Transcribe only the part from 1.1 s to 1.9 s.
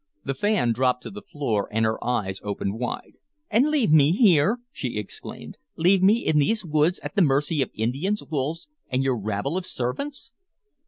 the floor, and